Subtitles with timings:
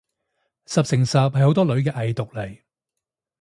[0.65, 2.59] 十成十係好多女嘅偽毒嚟